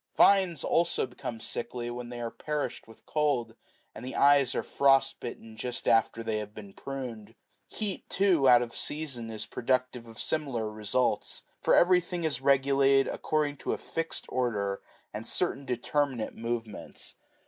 Vines 0.17 0.63
also 0.63 1.05
become 1.05 1.39
sickly 1.39 1.91
when 1.91 2.09
they 2.09 2.19
are 2.19 2.31
perished 2.31 2.87
with 2.87 3.05
cold, 3.05 3.53
and 3.93 4.03
the 4.03 4.15
eyes 4.15 4.55
are 4.55 4.63
frost 4.63 5.19
bitten 5.19 5.55
just 5.55 5.87
after 5.87 6.23
they 6.23 6.39
have 6.39 6.55
been 6.55 6.73
pruned. 6.73 7.35
Heat, 7.67 8.09
too, 8.09 8.49
out 8.49 8.63
of 8.63 8.75
season, 8.75 9.29
is 9.29 9.45
productive 9.45 10.07
of 10.07 10.19
similar 10.19 10.71
results: 10.71 11.43
for 11.61 11.75
everything 11.75 12.23
is 12.23 12.41
regulated 12.41 13.09
according 13.13 13.57
to 13.57 13.73
a 13.73 13.77
fixed 13.77 14.25
order 14.29 14.81
and 15.13 15.27
certain 15.27 15.67
determinate 15.67 16.33
movements. 16.33 17.13